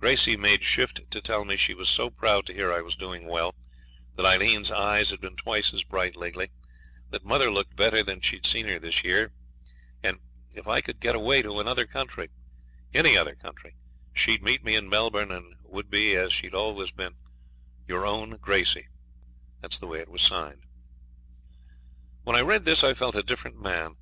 Gracey 0.00 0.36
made 0.36 0.62
shift 0.62 1.10
to 1.10 1.20
tell 1.20 1.44
me 1.44 1.56
she 1.56 1.74
was 1.74 1.88
so 1.88 2.08
proud 2.08 2.46
to 2.46 2.54
hear 2.54 2.72
I 2.72 2.80
was 2.80 2.94
doing 2.94 3.26
well; 3.26 3.56
that 4.14 4.24
Aileen's 4.24 4.70
eyes 4.70 5.10
had 5.10 5.20
been 5.20 5.34
twice 5.34 5.74
as 5.74 5.82
bright 5.82 6.14
lately; 6.14 6.52
that 7.10 7.24
mother 7.24 7.50
looked 7.50 7.74
better 7.74 8.00
than 8.04 8.20
she'd 8.20 8.46
seen 8.46 8.68
her 8.68 8.78
this 8.78 9.02
years; 9.02 9.32
and 10.00 10.20
if 10.54 10.68
I 10.68 10.80
could 10.80 11.00
get 11.00 11.16
away 11.16 11.42
to 11.42 11.58
any 11.58 11.68
other 11.68 11.86
country 11.88 12.28
she'd 14.12 14.44
meet 14.44 14.62
me 14.62 14.76
in 14.76 14.88
Melbourne, 14.88 15.32
and 15.32 15.56
would 15.64 15.90
be, 15.90 16.14
as 16.14 16.32
she'd 16.32 16.54
always 16.54 16.92
been, 16.92 17.16
'your 17.88 18.06
own 18.06 18.36
Gracey' 18.38 18.86
that's 19.60 19.78
the 19.80 19.88
way 19.88 19.98
it 19.98 20.08
was 20.08 20.22
signed. 20.22 20.62
When 22.22 22.36
I 22.36 22.42
read 22.42 22.64
this 22.64 22.84
I 22.84 22.94
felt 22.94 23.16
a 23.16 23.24
different 23.24 23.60
man. 23.60 23.96